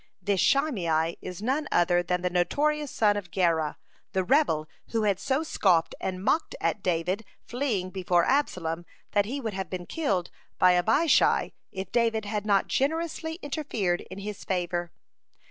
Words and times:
This 0.19 0.41
Shimei 0.41 1.15
is 1.21 1.43
none 1.43 1.67
other 1.71 2.01
then 2.01 2.23
the 2.23 2.31
notorious 2.31 2.89
son 2.89 3.17
of 3.17 3.29
Gera, 3.29 3.77
the 4.13 4.23
rebel 4.23 4.67
who 4.87 5.03
had 5.03 5.19
so 5.19 5.43
scoffed 5.43 5.93
and 6.01 6.23
mocked 6.23 6.55
at 6.59 6.81
David 6.81 7.23
fleeing 7.45 7.91
before 7.91 8.25
Absalom 8.25 8.83
that 9.11 9.25
he 9.25 9.39
would 9.39 9.53
have 9.53 9.69
been 9.69 9.85
killed 9.85 10.31
by 10.57 10.73
Abishai, 10.73 11.51
if 11.71 11.91
David 11.91 12.25
had 12.25 12.47
not 12.47 12.65
generously 12.67 13.35
interfered 13.43 14.01
in 14.09 14.17
his 14.17 14.43
favor. 14.43 14.91